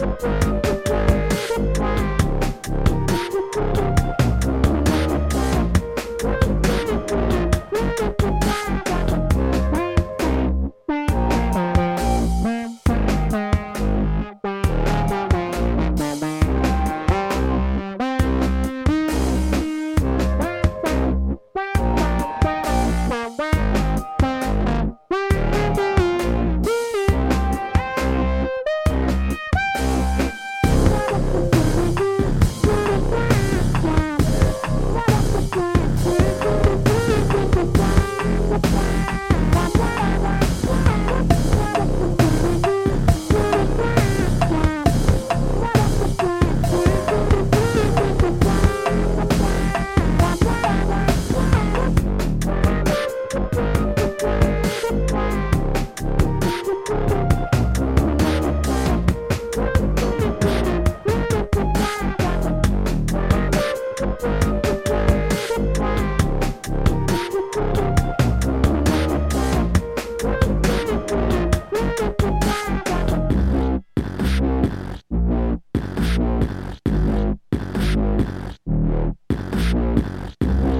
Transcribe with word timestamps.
you 0.00 0.47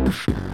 Revolution. 0.09 0.48